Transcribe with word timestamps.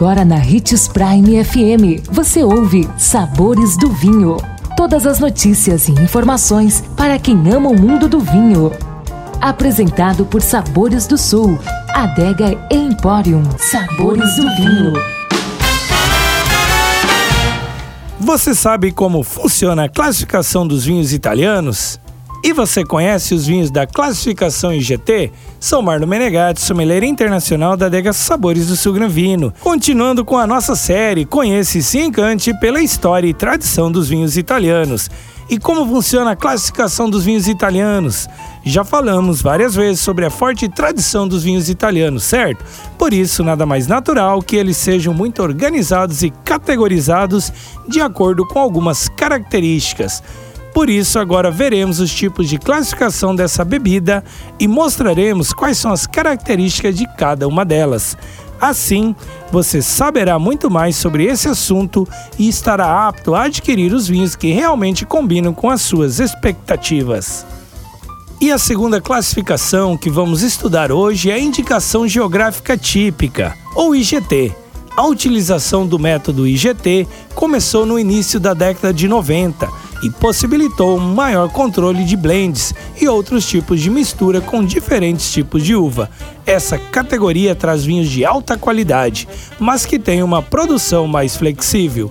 Agora 0.00 0.24
na 0.24 0.36
Ritz 0.36 0.88
Prime 0.88 1.44
FM, 1.44 2.08
você 2.10 2.42
ouve 2.42 2.88
Sabores 2.96 3.76
do 3.76 3.90
Vinho. 3.90 4.38
Todas 4.74 5.06
as 5.06 5.20
notícias 5.20 5.88
e 5.88 5.92
informações 5.92 6.82
para 6.96 7.18
quem 7.18 7.36
ama 7.52 7.68
o 7.68 7.78
mundo 7.78 8.08
do 8.08 8.18
vinho. 8.18 8.72
Apresentado 9.42 10.24
por 10.24 10.40
Sabores 10.40 11.06
do 11.06 11.18
Sul, 11.18 11.58
Adega 11.90 12.58
Emporium. 12.70 13.42
Sabores 13.58 14.36
do 14.36 14.56
Vinho. 14.56 14.94
Você 18.18 18.54
sabe 18.54 18.92
como 18.92 19.22
funciona 19.22 19.84
a 19.84 19.88
classificação 19.90 20.66
dos 20.66 20.86
vinhos 20.86 21.12
italianos? 21.12 22.00
E 22.42 22.54
você 22.54 22.82
conhece 22.82 23.34
os 23.34 23.46
vinhos 23.46 23.70
da 23.70 23.86
classificação 23.86 24.72
IGT? 24.72 25.30
Sou 25.60 25.82
Marlon 25.82 26.06
Menegatti, 26.06 26.62
sommelier 26.62 27.04
internacional 27.04 27.76
da 27.76 27.84
adega 27.84 28.14
Sabores 28.14 28.68
do 28.68 28.76
Sul 28.76 28.94
Gran 28.94 29.08
Vino. 29.08 29.52
Continuando 29.60 30.24
com 30.24 30.38
a 30.38 30.46
nossa 30.46 30.74
série, 30.74 31.26
conheça 31.26 31.76
e 31.76 31.82
se 31.82 31.98
encante 31.98 32.58
pela 32.58 32.80
história 32.80 33.28
e 33.28 33.34
tradição 33.34 33.92
dos 33.92 34.08
vinhos 34.08 34.38
italianos. 34.38 35.10
E 35.50 35.58
como 35.58 35.84
funciona 35.84 36.30
a 36.30 36.36
classificação 36.36 37.10
dos 37.10 37.26
vinhos 37.26 37.46
italianos? 37.46 38.26
Já 38.64 38.84
falamos 38.84 39.42
várias 39.42 39.74
vezes 39.74 40.00
sobre 40.00 40.24
a 40.24 40.30
forte 40.30 40.66
tradição 40.66 41.28
dos 41.28 41.42
vinhos 41.42 41.68
italianos, 41.68 42.24
certo? 42.24 42.64
Por 42.96 43.12
isso, 43.12 43.44
nada 43.44 43.66
mais 43.66 43.86
natural 43.86 44.40
que 44.40 44.56
eles 44.56 44.78
sejam 44.78 45.12
muito 45.12 45.42
organizados 45.42 46.22
e 46.22 46.30
categorizados 46.42 47.52
de 47.86 48.00
acordo 48.00 48.46
com 48.46 48.58
algumas 48.58 49.10
características. 49.10 50.22
Por 50.72 50.88
isso, 50.88 51.18
agora 51.18 51.50
veremos 51.50 51.98
os 51.98 52.14
tipos 52.14 52.48
de 52.48 52.58
classificação 52.58 53.34
dessa 53.34 53.64
bebida 53.64 54.22
e 54.58 54.68
mostraremos 54.68 55.52
quais 55.52 55.78
são 55.78 55.92
as 55.92 56.06
características 56.06 56.96
de 56.96 57.06
cada 57.16 57.48
uma 57.48 57.64
delas. 57.64 58.16
Assim, 58.60 59.16
você 59.50 59.80
saberá 59.80 60.38
muito 60.38 60.70
mais 60.70 60.94
sobre 60.94 61.24
esse 61.24 61.48
assunto 61.48 62.06
e 62.38 62.48
estará 62.48 63.08
apto 63.08 63.34
a 63.34 63.44
adquirir 63.44 63.92
os 63.92 64.06
vinhos 64.06 64.36
que 64.36 64.52
realmente 64.52 65.06
combinam 65.06 65.52
com 65.52 65.70
as 65.70 65.80
suas 65.80 66.20
expectativas. 66.20 67.46
E 68.40 68.52
a 68.52 68.58
segunda 68.58 69.00
classificação 69.00 69.96
que 69.96 70.08
vamos 70.08 70.42
estudar 70.42 70.92
hoje 70.92 71.30
é 71.30 71.34
a 71.34 71.38
Indicação 71.38 72.06
Geográfica 72.06 72.76
Típica, 72.76 73.54
ou 73.74 73.94
IGT. 73.94 74.54
A 74.96 75.06
utilização 75.06 75.86
do 75.86 75.98
método 75.98 76.46
IGT 76.46 77.08
começou 77.34 77.86
no 77.86 77.98
início 77.98 78.38
da 78.38 78.54
década 78.54 78.92
de 78.92 79.08
90 79.08 79.79
e 80.02 80.10
possibilitou 80.10 80.96
um 80.98 81.14
maior 81.14 81.48
controle 81.48 82.04
de 82.04 82.16
blends 82.16 82.74
e 83.00 83.08
outros 83.08 83.46
tipos 83.46 83.80
de 83.80 83.90
mistura 83.90 84.40
com 84.40 84.64
diferentes 84.64 85.30
tipos 85.32 85.62
de 85.62 85.74
uva. 85.74 86.10
Essa 86.46 86.78
categoria 86.78 87.54
traz 87.54 87.84
vinhos 87.84 88.08
de 88.08 88.24
alta 88.24 88.56
qualidade, 88.56 89.28
mas 89.58 89.84
que 89.84 89.98
tem 89.98 90.22
uma 90.22 90.42
produção 90.42 91.06
mais 91.06 91.36
flexível. 91.36 92.10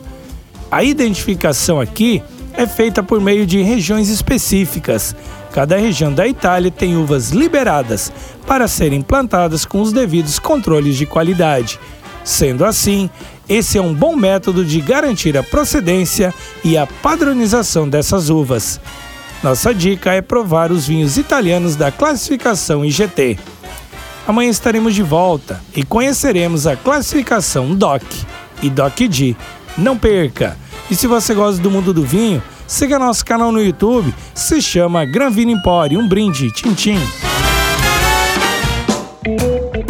A 0.71 0.83
identificação 0.83 1.79
aqui 1.81 2.21
é 2.53 2.67
feita 2.67 3.01
por 3.01 3.19
meio 3.19 3.45
de 3.45 3.61
regiões 3.61 4.09
específicas. 4.09 5.15
Cada 5.51 5.77
região 5.77 6.13
da 6.13 6.27
Itália 6.27 6.69
tem 6.69 6.95
uvas 6.95 7.31
liberadas 7.31 8.11
para 8.45 8.67
serem 8.67 9.01
plantadas 9.01 9.65
com 9.65 9.81
os 9.81 9.91
devidos 9.91 10.37
controles 10.37 10.95
de 10.95 11.05
qualidade. 11.05 11.79
Sendo 12.23 12.65
assim, 12.65 13.09
esse 13.47 13.77
é 13.77 13.81
um 13.81 13.93
bom 13.93 14.15
método 14.15 14.63
de 14.63 14.79
garantir 14.81 15.37
a 15.37 15.43
procedência 15.43 16.33
e 16.63 16.77
a 16.77 16.85
padronização 16.85 17.87
dessas 17.87 18.29
uvas. 18.29 18.79
Nossa 19.41 19.73
dica 19.73 20.11
é 20.13 20.21
provar 20.21 20.71
os 20.71 20.85
vinhos 20.85 21.17
italianos 21.17 21.75
da 21.75 21.91
classificação 21.91 22.83
IGT. 22.83 23.39
Amanhã 24.27 24.49
estaremos 24.49 24.93
de 24.93 25.01
volta 25.01 25.61
e 25.75 25.83
conheceremos 25.83 26.67
a 26.67 26.75
classificação 26.75 27.73
DOC 27.73 28.03
e 28.61 28.69
DOC-D. 28.69 29.35
Não 29.77 29.97
perca! 29.97 30.57
E 30.91 30.95
se 30.95 31.07
você 31.07 31.33
gosta 31.33 31.61
do 31.61 31.71
mundo 31.71 31.93
do 31.93 32.03
vinho, 32.03 32.43
siga 32.67 32.99
nosso 32.99 33.25
canal 33.25 33.51
no 33.51 33.61
YouTube, 33.61 34.13
se 34.35 34.61
chama 34.61 35.05
Gran 35.05 35.31
Vino 35.31 35.51
Empório. 35.51 35.99
Um 35.99 36.07
brinde, 36.07 36.51
tchim 36.51 36.73
tchim! 36.73 37.28